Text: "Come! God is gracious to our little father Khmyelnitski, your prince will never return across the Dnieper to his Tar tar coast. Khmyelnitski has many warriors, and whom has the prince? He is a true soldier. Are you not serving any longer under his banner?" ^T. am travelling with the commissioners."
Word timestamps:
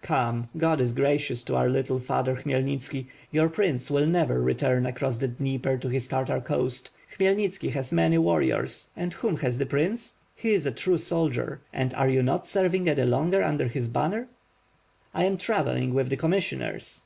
"Come! 0.00 0.48
God 0.56 0.80
is 0.80 0.94
gracious 0.94 1.44
to 1.44 1.56
our 1.56 1.68
little 1.68 1.98
father 1.98 2.36
Khmyelnitski, 2.36 3.04
your 3.30 3.50
prince 3.50 3.90
will 3.90 4.06
never 4.06 4.40
return 4.40 4.86
across 4.86 5.18
the 5.18 5.28
Dnieper 5.28 5.76
to 5.76 5.90
his 5.90 6.08
Tar 6.08 6.24
tar 6.24 6.40
coast. 6.40 6.88
Khmyelnitski 7.18 7.70
has 7.72 7.92
many 7.92 8.16
warriors, 8.16 8.88
and 8.96 9.12
whom 9.12 9.36
has 9.36 9.58
the 9.58 9.66
prince? 9.66 10.14
He 10.34 10.54
is 10.54 10.64
a 10.64 10.72
true 10.72 10.96
soldier. 10.96 11.60
Are 11.94 12.08
you 12.08 12.22
not 12.22 12.46
serving 12.46 12.88
any 12.88 13.04
longer 13.04 13.42
under 13.44 13.68
his 13.68 13.86
banner?" 13.86 14.28
^T. 15.14 15.22
am 15.22 15.36
travelling 15.36 15.92
with 15.92 16.08
the 16.08 16.16
commissioners." 16.16 17.02